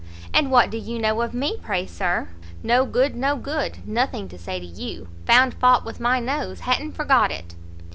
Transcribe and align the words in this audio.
"And 0.33 0.49
what 0.49 0.71
do 0.71 0.79
you 0.79 0.97
know 0.97 1.21
of 1.21 1.31
me, 1.31 1.57
pray 1.61 1.85
Sir?" 1.85 2.29
"No 2.63 2.87
good, 2.87 3.15
no 3.15 3.35
good; 3.35 3.87
nothing 3.87 4.27
to 4.29 4.37
say 4.39 4.59
to 4.59 4.65
you; 4.65 5.09
found 5.27 5.53
fault 5.53 5.85
with 5.85 5.99
my 5.99 6.19
nose! 6.19 6.61
ha'n't 6.61 6.95
forgot 6.95 7.29
it." 7.29 7.53